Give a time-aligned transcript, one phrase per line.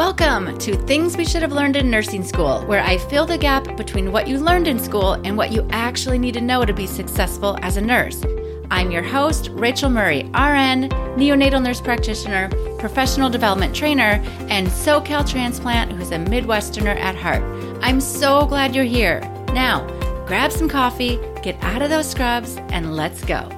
[0.00, 3.76] Welcome to Things We Should Have Learned in Nursing School, where I fill the gap
[3.76, 6.86] between what you learned in school and what you actually need to know to be
[6.86, 8.24] successful as a nurse.
[8.70, 15.92] I'm your host, Rachael Murray, RN, neonatal nurse practitioner, professional development trainer, and SoCal transplant
[15.92, 17.42] who's a Midwesterner at heart.
[17.82, 19.20] I'm so glad you're here.
[19.52, 19.86] Now,
[20.26, 23.50] grab some coffee, get out of those scrubs, and let's go.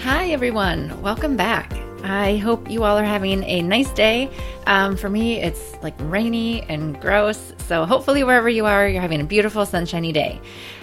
[0.00, 1.00] Hi, everyone.
[1.00, 1.72] Welcome back.
[2.02, 4.30] I hope you all are having a nice day.
[4.66, 7.52] Um, for me, it's like rainy and gross.
[7.66, 10.40] So, hopefully, wherever you are, you're having a beautiful, sunshiny day.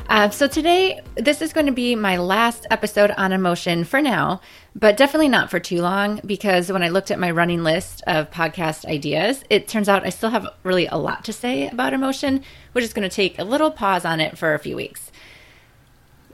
[0.09, 4.41] Uh, so, today, this is going to be my last episode on emotion for now,
[4.75, 8.29] but definitely not for too long because when I looked at my running list of
[8.29, 12.43] podcast ideas, it turns out I still have really a lot to say about emotion,
[12.73, 15.11] which is going to take a little pause on it for a few weeks.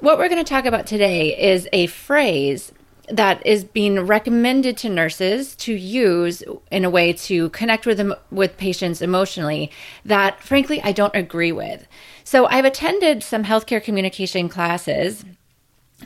[0.02, 2.73] What we're going to talk about today is a phrase
[3.09, 8.16] that is being recommended to nurses to use in a way to connect with them
[8.31, 9.69] with patients emotionally
[10.05, 11.86] that frankly I don't agree with.
[12.23, 15.25] So I've attended some healthcare communication classes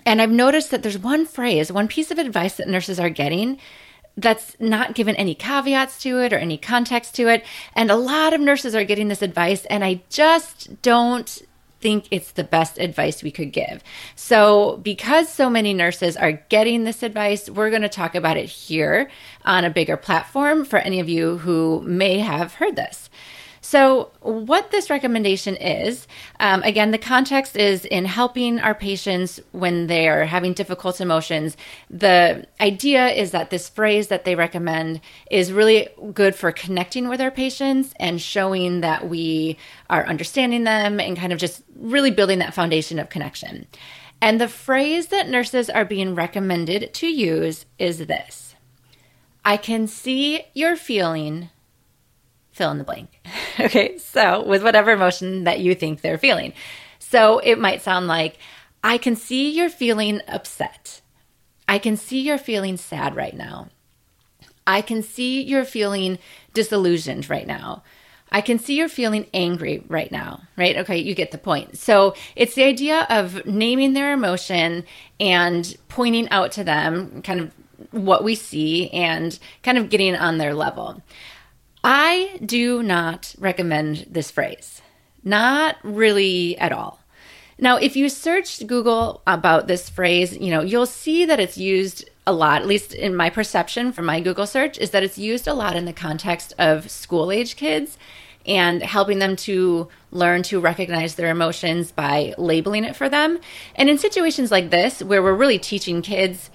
[0.05, 3.59] and I've noticed that there's one phrase, one piece of advice that nurses are getting
[4.17, 7.45] that's not given any caveats to it or any context to it.
[7.75, 11.41] And a lot of nurses are getting this advice, and I just don't
[11.79, 13.83] think it's the best advice we could give.
[14.15, 18.49] So, because so many nurses are getting this advice, we're going to talk about it
[18.49, 19.09] here
[19.45, 23.09] on a bigger platform for any of you who may have heard this.
[23.69, 26.07] So, what this recommendation is
[26.39, 31.57] um, again, the context is in helping our patients when they are having difficult emotions.
[31.89, 37.19] The idea is that this phrase that they recommend is really good for connecting with
[37.19, 39.57] our patients and showing that we
[39.89, 43.67] are understanding them and kind of just really building that foundation of connection.
[44.21, 48.55] And the phrase that nurses are being recommended to use is this
[49.43, 51.49] I can see you're feeling
[52.57, 53.09] fill in the blank.
[53.59, 56.53] okay, so with whatever emotion that you think they're feeling.
[56.99, 58.37] So it might sound like,
[58.83, 61.01] I can see you're feeling upset.
[61.67, 63.69] I can see you're feeling sad right now.
[64.65, 66.19] I can see you're feeling
[66.53, 67.83] disillusioned right now.
[68.29, 70.75] I can see you're feeling angry right now, right?
[70.77, 71.77] Okay, you get the point.
[71.77, 74.83] So it's the idea of naming their emotion
[75.19, 77.51] and pointing out to them kind of
[77.91, 81.01] what we see and kind of getting on their level.
[81.89, 84.81] I do not recommend this phrase.
[85.23, 86.99] Not really at all.
[87.57, 92.09] Now, if you search Google about this phrase, you know, you'll see that it's used
[92.27, 95.47] a lot, at least in my perception from my Google search, is that it's used
[95.47, 97.97] a lot in the context of school age kids
[98.45, 103.39] and helping them to learn to recognize their emotions by labeling it for them.
[103.75, 106.49] And in situations like this, where we're really teaching kids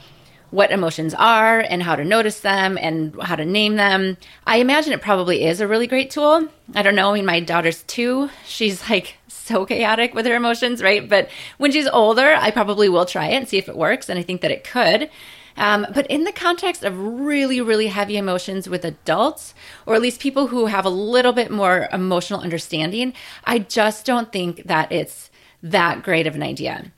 [0.53, 4.19] what emotions are and how to notice them and how to name them.
[4.47, 6.47] I imagine it probably is a really great tool.
[6.75, 7.11] I don't know.
[7.11, 8.29] I mean, my daughter's two.
[8.47, 11.09] She's like so chaotic with her emotions, right?
[11.09, 14.11] But when she's older, I probably will try it and see if it works.
[14.11, 15.09] And I think that it could.
[15.57, 19.55] Um, but in the context of really, really heavy emotions with adults,
[19.87, 23.15] or at least people who have a little bit more emotional understanding,
[23.45, 25.31] I just don't think that it's
[25.63, 26.93] that great of an idea.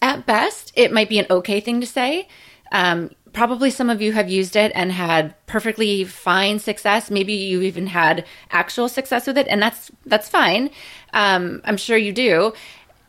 [0.00, 2.28] At best, it might be an okay thing to say,
[2.72, 7.10] um, probably some of you have used it and had perfectly fine success.
[7.10, 10.70] Maybe you even had actual success with it, and that's that's fine.
[11.12, 12.54] Um, I'm sure you do.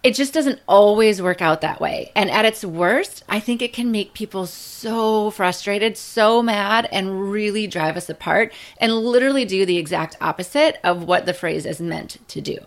[0.03, 2.11] It just doesn't always work out that way.
[2.15, 7.31] And at its worst, I think it can make people so frustrated, so mad, and
[7.31, 11.81] really drive us apart and literally do the exact opposite of what the phrase is
[11.81, 12.59] meant to do.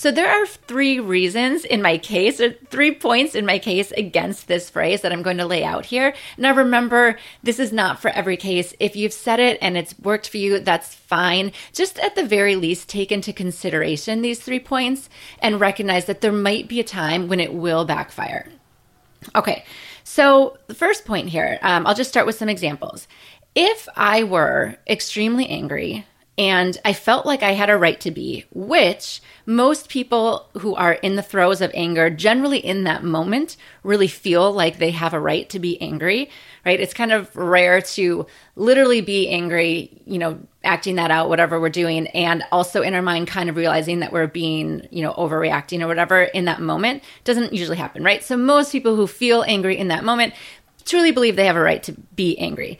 [0.00, 4.48] So there are three reasons in my case, or three points in my case against
[4.48, 6.14] this phrase that I'm going to lay out here.
[6.38, 8.72] Now remember, this is not for every case.
[8.80, 11.52] If you've said it and it's worked for you, that's fine.
[11.74, 16.32] Just at the very least, take into consideration these three points and recognize that there
[16.32, 18.48] might be a time when it will backfire.
[19.34, 19.66] Okay,
[20.02, 23.06] so the first point here, um, I'll just start with some examples.
[23.54, 26.06] If I were extremely angry,
[26.40, 30.94] and I felt like I had a right to be, which most people who are
[30.94, 35.20] in the throes of anger, generally in that moment, really feel like they have a
[35.20, 36.30] right to be angry,
[36.64, 36.80] right?
[36.80, 38.26] It's kind of rare to
[38.56, 43.02] literally be angry, you know, acting that out, whatever we're doing, and also in our
[43.02, 47.04] mind, kind of realizing that we're being, you know, overreacting or whatever in that moment
[47.24, 48.24] doesn't usually happen, right?
[48.24, 50.32] So most people who feel angry in that moment
[50.86, 52.78] truly believe they have a right to be angry.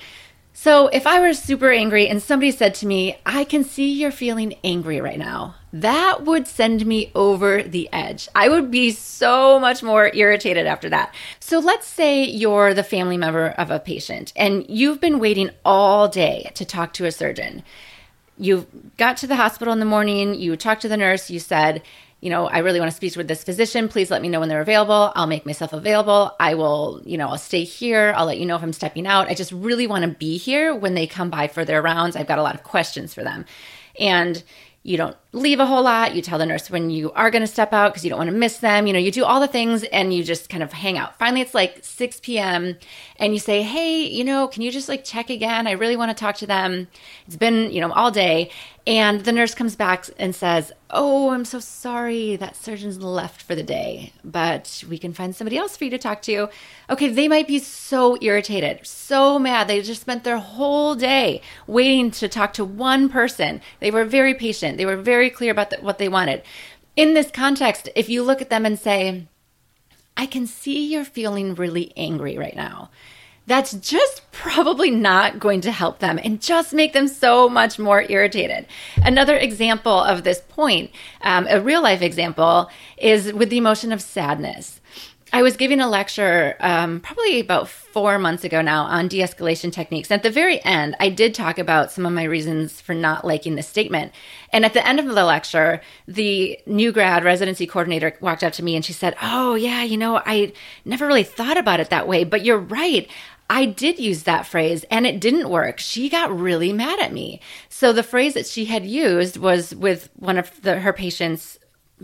[0.62, 4.10] So, if I were super angry and somebody said to me, I can see you're
[4.10, 8.28] feeling angry right now, that would send me over the edge.
[8.34, 11.14] I would be so much more irritated after that.
[11.38, 16.08] So, let's say you're the family member of a patient and you've been waiting all
[16.08, 17.62] day to talk to a surgeon.
[18.36, 18.66] you
[18.98, 21.80] got to the hospital in the morning, you talked to the nurse, you said,
[22.20, 23.88] you know, I really want to speak with this physician.
[23.88, 25.12] Please let me know when they're available.
[25.14, 26.34] I'll make myself available.
[26.38, 28.12] I will, you know, I'll stay here.
[28.14, 29.28] I'll let you know if I'm stepping out.
[29.28, 32.16] I just really want to be here when they come by for their rounds.
[32.16, 33.46] I've got a lot of questions for them.
[33.98, 34.42] And
[34.82, 36.14] you don't leave a whole lot.
[36.14, 38.30] You tell the nurse when you are going to step out because you don't want
[38.30, 38.86] to miss them.
[38.86, 41.18] You know, you do all the things and you just kind of hang out.
[41.18, 42.78] Finally, it's like 6 p.m.
[43.16, 45.66] and you say, Hey, you know, can you just like check again?
[45.66, 46.88] I really want to talk to them.
[47.26, 48.50] It's been, you know, all day.
[48.86, 52.36] And the nurse comes back and says, Oh, I'm so sorry.
[52.36, 55.98] That surgeon's left for the day, but we can find somebody else for you to
[55.98, 56.48] talk to.
[56.88, 59.68] Okay, they might be so irritated, so mad.
[59.68, 63.60] They just spent their whole day waiting to talk to one person.
[63.80, 66.42] They were very patient, they were very clear about the, what they wanted.
[66.96, 69.26] In this context, if you look at them and say,
[70.16, 72.90] I can see you're feeling really angry right now
[73.50, 78.06] that's just probably not going to help them and just make them so much more
[78.08, 78.64] irritated.
[79.04, 80.92] Another example of this point,
[81.22, 84.80] um, a real life example, is with the emotion of sadness.
[85.32, 89.72] I was giving a lecture um, probably about four months ago now on de escalation
[89.72, 90.10] techniques.
[90.10, 93.54] At the very end, I did talk about some of my reasons for not liking
[93.54, 94.12] this statement.
[94.52, 98.64] And at the end of the lecture, the new grad residency coordinator walked up to
[98.64, 100.52] me and she said, Oh, yeah, you know, I
[100.84, 103.08] never really thought about it that way, but you're right.
[103.50, 105.80] I did use that phrase and it didn't work.
[105.80, 107.40] She got really mad at me.
[107.68, 111.58] So the phrase that she had used was with one of the, her patient's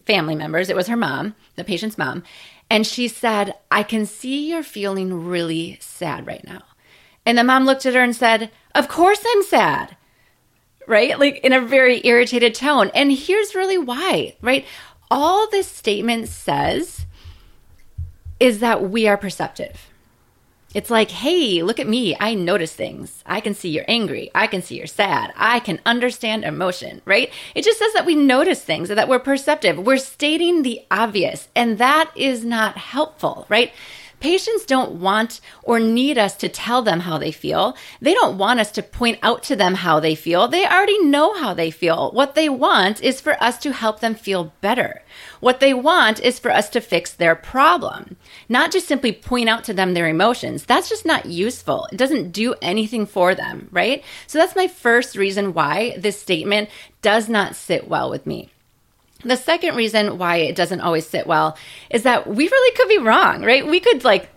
[0.05, 0.69] family members.
[0.69, 2.25] It was her mom, the patient's mom.
[2.69, 6.63] And she said, I can see you're feeling really sad right now.
[7.25, 9.97] And the mom looked at her and said, Of course I'm sad.
[10.89, 11.17] Right?
[11.17, 12.91] Like in a very irritated tone.
[12.93, 14.65] And here's really why, right?
[15.13, 17.07] All this statement says
[18.41, 19.91] is that we are perceptive
[20.77, 22.15] it's like, hey, look at me.
[22.21, 23.25] I notice things.
[23.25, 24.31] I can see you're angry.
[24.35, 25.33] I can see you're sad.
[25.35, 27.33] I can understand emotion, right?
[27.55, 29.79] It just says that we notice things that we're perceptive.
[29.79, 33.73] We're stating the obvious, and that is not helpful, right?
[34.27, 37.77] Patients don't want or need us to tell them how they feel.
[38.01, 40.49] They don't want us to point out to them how they feel.
[40.49, 42.11] They already know how they feel.
[42.11, 45.05] What they want is for us to help them feel better.
[45.39, 48.17] What they want is for us to fix their problem,
[48.49, 50.65] not just simply point out to them their emotions.
[50.65, 51.87] That's just not useful.
[51.93, 54.03] It doesn't do anything for them, right?
[54.27, 56.69] So that's my first reason why this statement
[57.01, 58.51] does not sit well with me.
[59.25, 61.57] The second reason why it doesn't always sit well
[61.91, 63.67] is that we really could be wrong, right?
[63.67, 64.29] We could like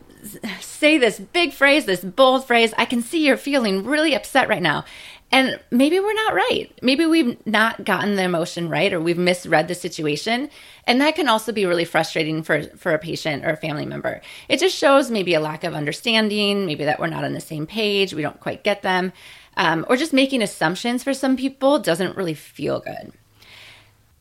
[0.62, 4.62] say this big phrase, this bold phrase, I can see you're feeling really upset right
[4.62, 4.86] now.
[5.32, 6.72] And maybe we're not right.
[6.82, 10.50] Maybe we've not gotten the emotion right or we've misread the situation.
[10.86, 14.22] And that can also be really frustrating for, for a patient or a family member.
[14.48, 17.68] It just shows maybe a lack of understanding, maybe that we're not on the same
[17.68, 19.14] page, we don't quite get them,
[19.56, 23.14] um, or just making assumptions for some people doesn't really feel good.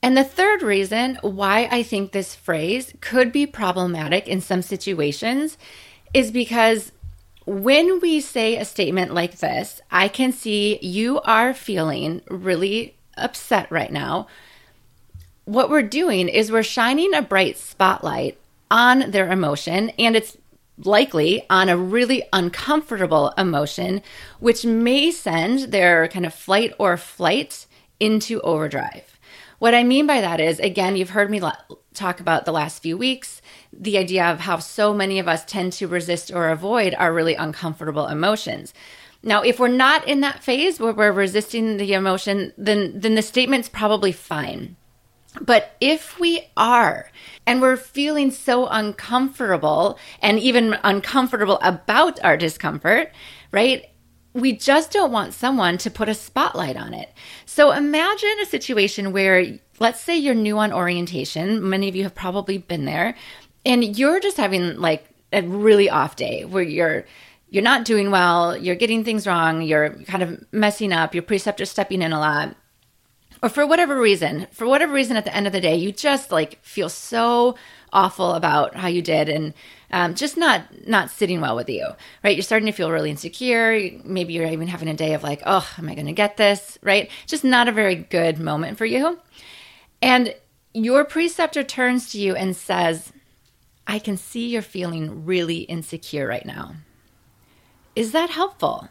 [0.02, 5.58] And the third reason why I think this phrase could be problematic in some situations
[6.14, 6.92] is because
[7.46, 13.70] when we say a statement like this, I can see you are feeling really upset
[13.70, 14.28] right now.
[15.44, 18.38] What we're doing is we're shining a bright spotlight
[18.70, 20.36] on their emotion, and it's
[20.84, 24.02] likely on a really uncomfortable emotion,
[24.40, 27.66] which may send their kind of flight or flight
[27.98, 29.17] into overdrive.
[29.58, 31.40] What I mean by that is, again, you've heard me
[31.92, 35.72] talk about the last few weeks the idea of how so many of us tend
[35.74, 38.72] to resist or avoid our really uncomfortable emotions.
[39.22, 43.22] Now, if we're not in that phase where we're resisting the emotion, then then the
[43.22, 44.76] statement's probably fine.
[45.40, 47.10] But if we are
[47.46, 53.12] and we're feeling so uncomfortable and even uncomfortable about our discomfort,
[53.50, 53.86] right?
[54.40, 57.12] We just don't want someone to put a spotlight on it.
[57.46, 61.68] So imagine a situation where, let's say you're new on orientation.
[61.68, 63.14] Many of you have probably been there,
[63.64, 67.04] and you're just having like a really off day where you're
[67.50, 71.70] you're not doing well, you're getting things wrong, you're kind of messing up, your preceptor's
[71.70, 72.54] stepping in a lot.
[73.42, 76.30] Or for whatever reason, for whatever reason at the end of the day, you just
[76.30, 77.56] like feel so
[77.92, 79.54] awful about how you did and
[79.90, 81.86] um, just not not sitting well with you
[82.22, 82.36] right?
[82.36, 83.90] You're starting to feel really insecure.
[84.04, 86.78] Maybe you're even having a day of like oh am i going to get this?
[86.82, 87.10] Right?
[87.26, 89.18] Just not a very good moment for you.
[90.02, 90.34] And
[90.74, 93.12] your preceptor turns to you and says
[93.86, 96.74] i can see you're feeling really insecure right now.
[97.96, 98.88] Is that helpful?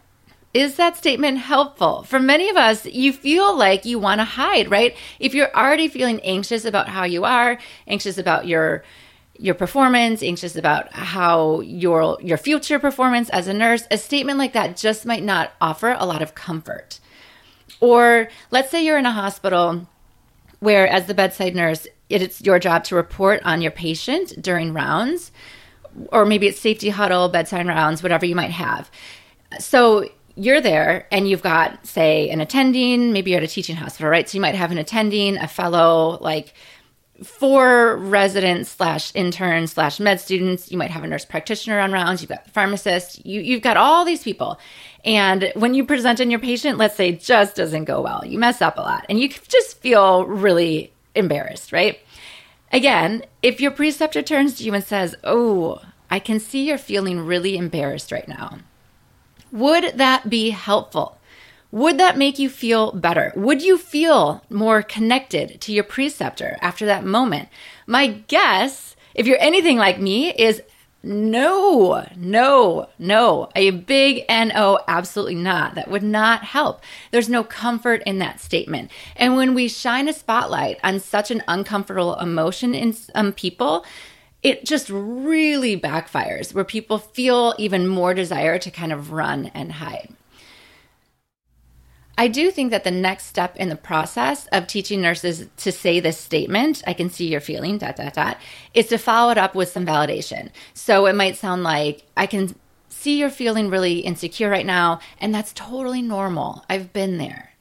[0.54, 2.04] Is that statement helpful?
[2.04, 4.96] For many of us, you feel like you want to hide, right?
[5.20, 8.84] If you're already feeling anxious about how you are, anxious about your
[9.40, 14.54] your performance, anxious about how your your future performance as a nurse, a statement like
[14.54, 17.00] that just might not offer a lot of comfort.
[17.80, 19.88] Or let's say you're in a hospital
[20.60, 25.32] where, as the bedside nurse, it's your job to report on your patient during rounds,
[26.12, 28.90] or maybe it's safety huddle, bedside rounds, whatever you might have.
[29.60, 34.10] So you're there and you've got, say, an attending, maybe you're at a teaching hospital,
[34.10, 34.30] right?
[34.30, 36.54] So you might have an attending, a fellow, like
[37.24, 40.72] four residents slash interns slash med students.
[40.72, 42.22] You might have a nurse practitioner on rounds.
[42.22, 43.26] You've got the pharmacist.
[43.26, 44.60] You, you've got all these people.
[45.04, 48.62] And when you present in your patient, let's say just doesn't go well, you mess
[48.62, 52.00] up a lot and you just feel really embarrassed, right?
[52.72, 57.20] Again, if your preceptor turns to you and says, Oh, I can see you're feeling
[57.20, 58.60] really embarrassed right now.
[59.52, 61.17] Would that be helpful?
[61.72, 63.34] Would that make you feel better?
[63.36, 67.50] Would you feel more connected to your preceptor after that moment?
[67.86, 70.62] My guess, if you're anything like me, is
[71.04, 73.50] no, no, no.
[73.56, 75.76] A big no, absolutely not.
[75.76, 76.82] That would not help.
[77.12, 78.92] There's no comfort in that statement.
[79.16, 83.86] And when we shine a spotlight on such an uncomfortable emotion in some um, people,
[84.44, 89.74] it just really backfires where people feel even more desire to kind of run and
[89.74, 90.10] hide.
[92.18, 96.00] I do think that the next step in the process of teaching nurses to say
[96.00, 98.38] this statement, I can see you're feeling, dot, dot, dot,
[98.74, 100.50] is to follow it up with some validation.
[100.74, 102.56] So it might sound like, I can
[102.90, 106.66] see you're feeling really insecure right now, and that's totally normal.
[106.68, 107.54] I've been there.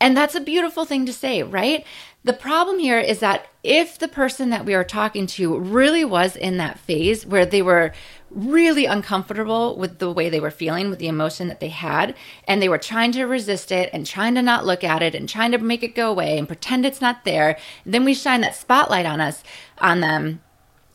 [0.00, 1.84] And that's a beautiful thing to say, right?
[2.24, 6.36] The problem here is that if the person that we are talking to really was
[6.36, 7.92] in that phase where they were
[8.30, 12.14] really uncomfortable with the way they were feeling, with the emotion that they had,
[12.46, 15.28] and they were trying to resist it and trying to not look at it and
[15.28, 18.54] trying to make it go away and pretend it's not there, then we shine that
[18.54, 19.42] spotlight on us,
[19.78, 20.40] on them.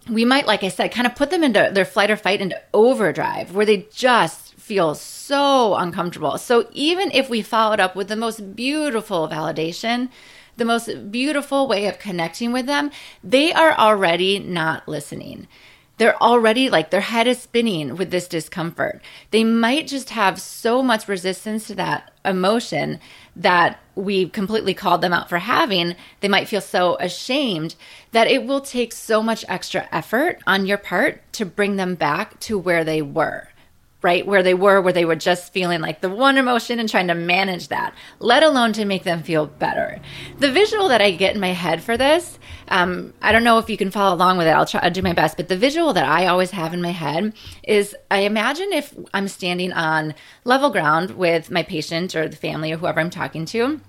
[0.10, 2.62] We might, like I said, kind of put them into their flight or fight into
[2.74, 6.38] overdrive where they just feel so uncomfortable.
[6.38, 10.10] So even if we followed up with the most beautiful validation,
[10.58, 12.92] the most beautiful way of connecting with them,
[13.24, 15.48] they are already not listening.
[15.97, 19.01] They're already like their head is spinning with this discomfort.
[19.31, 22.99] They might just have so much resistance to that emotion
[23.35, 25.95] that we completely called them out for having.
[26.19, 27.75] They might feel so ashamed
[28.11, 32.39] that it will take so much extra effort on your part to bring them back
[32.41, 33.49] to where they were
[34.05, 34.27] right?
[34.27, 37.15] Where they were, where they were just feeling like the one emotion and trying to
[37.15, 40.00] manage that, let alone to make them feel better.
[40.38, 43.67] The visual that I get in my head for this, um, I don't know if
[43.67, 44.51] you can follow along with it.
[44.51, 45.38] I'll try to do my best.
[45.38, 47.33] But the visual that I always have in my head
[47.63, 52.71] is I imagine if I'm standing on level ground with my patient or the family
[52.71, 53.81] or whoever I'm talking to.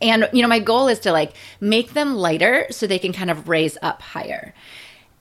[0.00, 3.28] And, you know, my goal is to like make them lighter so they can kind
[3.28, 4.54] of raise up higher.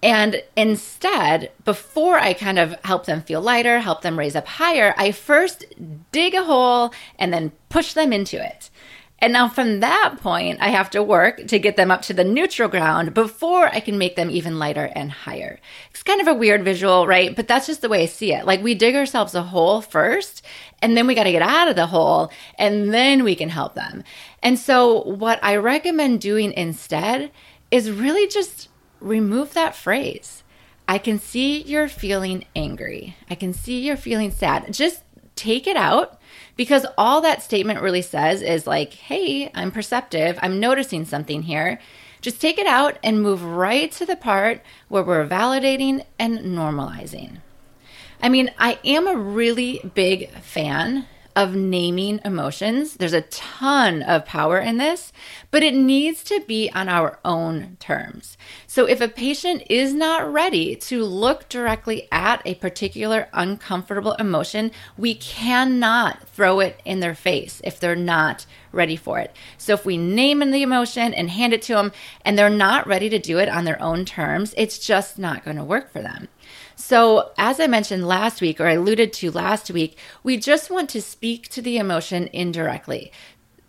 [0.04, 4.96] And instead, before I kind of help them feel lighter, help them raise up higher,
[4.98, 5.66] I first
[6.12, 8.72] dig a hole and then push them into it.
[9.24, 12.24] And now from that point, I have to work to get them up to the
[12.24, 15.60] neutral ground before I can make them even lighter and higher.
[15.92, 17.36] It's kind of a weird visual, right?
[17.36, 18.48] But that's just the way I see it.
[18.48, 20.44] Like we dig ourselves a hole first,
[20.82, 23.76] and then we got to get out of the hole, and then we can help
[23.76, 24.04] them.
[24.42, 27.32] And so, what I recommend doing instead
[27.70, 28.70] is really just
[29.02, 30.44] remove that phrase.
[30.88, 33.16] I can see you're feeling angry.
[33.30, 34.74] I can see you're feeling sad.
[34.74, 35.04] Just
[35.36, 36.20] take it out
[36.56, 40.38] because all that statement really says is like, hey, I'm perceptive.
[40.42, 41.80] I'm noticing something here.
[42.22, 47.38] Just take it out and move right to the part where we're validating and normalizing.
[48.22, 52.96] I mean, I am a really big fan of naming emotions.
[52.96, 55.12] There's a ton of power in this,
[55.50, 58.38] but it needs to be on our own terms.
[58.68, 64.72] So if a patient is not ready to look directly at a particular uncomfortable emotion,
[64.98, 69.36] we cannot throw it in their face if they're not ready for it.
[69.58, 71.92] So if we name in the emotion and hand it to them
[72.24, 75.58] and they're not ready to do it on their own terms, it's just not going
[75.58, 76.30] to work for them.
[76.92, 81.02] So, as I mentioned last week, or alluded to last week, we just want to
[81.02, 83.14] speak to the emotion indirectly.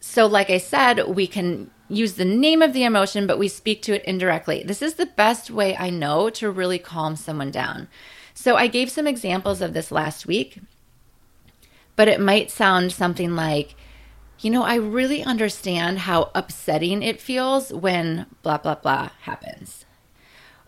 [0.01, 3.81] So, like I said, we can use the name of the emotion, but we speak
[3.83, 4.65] to it indirectly.
[4.67, 7.87] This is the best way I know to really calm someone down.
[8.35, 10.59] So, I gave some examples of this last week,
[11.95, 13.77] but it might sound something like,
[14.41, 19.85] you know, I really understand how upsetting it feels when blah, blah, blah happens.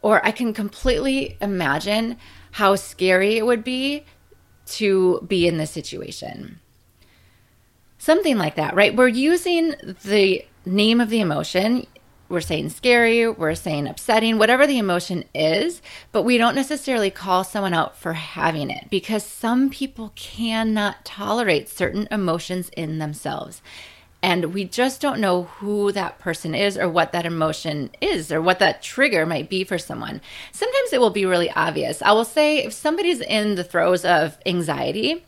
[0.02, 2.18] Or I can completely imagine
[2.54, 4.04] how scary it would be
[4.64, 6.60] to be in this situation.
[7.98, 8.94] Something like that, right?
[8.94, 11.84] We're using the name of the emotion.
[12.28, 15.82] We're saying scary, we're saying upsetting, whatever the emotion is,
[16.12, 21.68] but we don't necessarily call someone out for having it because some people cannot tolerate
[21.68, 23.62] certain emotions in themselves.
[24.24, 28.40] And we just don't know who that person is or what that emotion is or
[28.40, 30.18] what that trigger might be for someone.
[30.50, 32.00] Sometimes it will be really obvious.
[32.00, 35.26] I will say if somebody's in the throes of anxiety,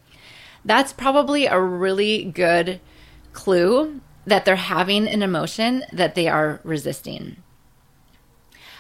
[0.64, 2.80] that's probably a really good
[3.34, 7.36] clue that they're having an emotion that they are resisting.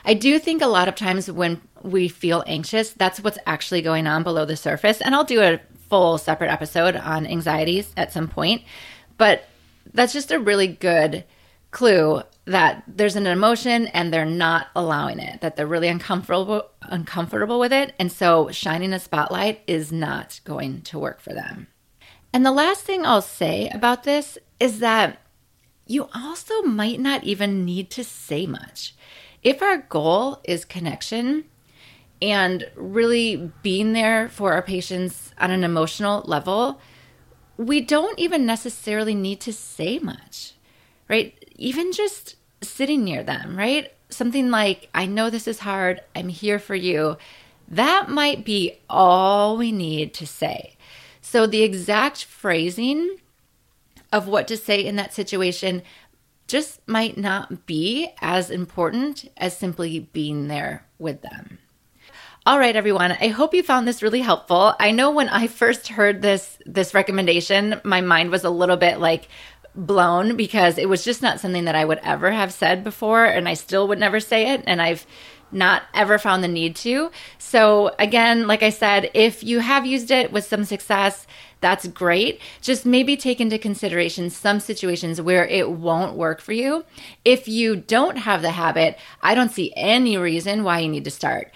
[0.02, 4.06] I do think a lot of times when we feel anxious, that's what's actually going
[4.06, 5.02] on below the surface.
[5.02, 8.62] And I'll do a full separate episode on anxieties at some point.
[9.18, 9.46] But
[9.92, 11.24] that's just a really good
[11.70, 17.58] clue that there's an emotion and they're not allowing it, that they're really uncomfortable uncomfortable
[17.58, 21.66] with it, and so shining a spotlight is not going to work for them.
[22.32, 25.20] And the last thing I'll say about this is that
[25.86, 28.94] you also might not even need to say much.
[29.42, 31.44] If our goal is connection
[32.20, 36.80] and really being there for our patients on an emotional level,
[37.56, 40.54] we don't even necessarily need to say much,
[41.08, 41.34] right?
[41.56, 43.92] Even just sitting near them, right?
[44.08, 47.16] Something like, I know this is hard, I'm here for you.
[47.68, 50.76] That might be all we need to say.
[51.20, 53.16] So, the exact phrasing
[54.12, 55.82] of what to say in that situation
[56.46, 61.58] just might not be as important as simply being there with them.
[62.46, 63.10] All right, everyone.
[63.10, 64.72] I hope you found this really helpful.
[64.78, 69.00] I know when I first heard this this recommendation, my mind was a little bit
[69.00, 69.26] like
[69.74, 73.48] blown because it was just not something that I would ever have said before and
[73.48, 75.08] I still would never say it and I've
[75.50, 77.10] not ever found the need to.
[77.38, 81.26] So again, like I said, if you have used it with some success,
[81.60, 82.40] that's great.
[82.60, 86.84] Just maybe take into consideration some situations where it won't work for you.
[87.24, 91.10] If you don't have the habit, I don't see any reason why you need to
[91.10, 91.50] start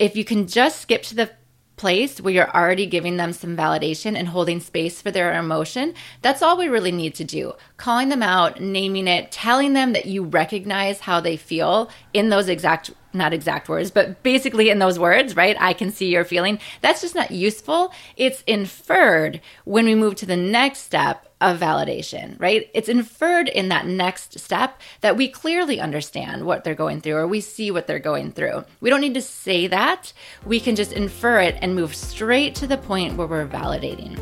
[0.00, 1.30] if you can just skip to the
[1.76, 6.42] place where you're already giving them some validation and holding space for their emotion, that's
[6.42, 7.52] all we really need to do.
[7.76, 12.48] Calling them out, naming it, telling them that you recognize how they feel in those
[12.48, 15.56] exact not exact words, but basically in those words, right?
[15.60, 16.58] I can see your feeling.
[16.80, 17.92] That's just not useful.
[18.16, 22.70] It's inferred when we move to the next step of validation, right?
[22.74, 27.26] It's inferred in that next step that we clearly understand what they're going through or
[27.26, 28.64] we see what they're going through.
[28.80, 30.12] We don't need to say that.
[30.44, 34.18] We can just infer it and move straight to the point where we're validating.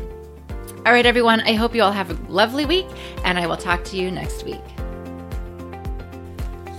[0.85, 2.87] All right, everyone, I hope you all have a lovely week,
[3.25, 4.78] and I will talk to you next week.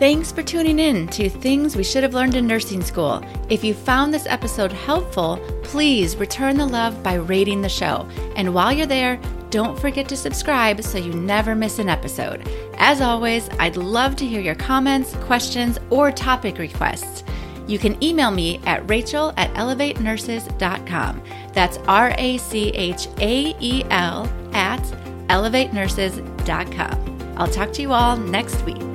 [0.01, 3.23] Thanks for tuning in to Things We Should Have Learned in Nursing School.
[3.51, 8.09] If you found this episode helpful, please return the love by rating the show.
[8.35, 12.49] And while you're there, don't forget to subscribe so you never miss an episode.
[12.79, 17.23] As always, I'd love to hear your comments, questions, or topic requests.
[17.67, 21.23] You can email me at rachael at elevatenurses.com.
[21.53, 24.83] That's R A C H A E L at
[25.29, 27.35] elevatenurses.com.
[27.37, 28.90] I'll talk to you all next week.